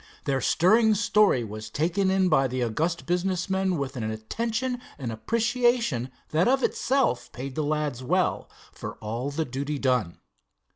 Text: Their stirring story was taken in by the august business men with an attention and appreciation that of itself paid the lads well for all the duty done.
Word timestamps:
Their 0.25 0.41
stirring 0.41 0.95
story 0.95 1.43
was 1.43 1.69
taken 1.69 2.09
in 2.09 2.27
by 2.27 2.47
the 2.47 2.63
august 2.63 3.05
business 3.05 3.51
men 3.51 3.77
with 3.77 3.95
an 3.95 4.09
attention 4.09 4.81
and 4.97 5.11
appreciation 5.11 6.09
that 6.31 6.47
of 6.47 6.63
itself 6.63 7.31
paid 7.31 7.53
the 7.53 7.61
lads 7.63 8.01
well 8.01 8.49
for 8.71 8.95
all 8.95 9.29
the 9.29 9.45
duty 9.45 9.77
done. 9.77 10.17